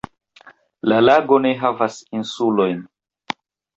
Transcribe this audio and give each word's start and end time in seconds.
La 0.93 0.97
lago 1.09 1.39
ne 1.47 1.53
havas 1.65 1.99
insulojn. 2.21 2.85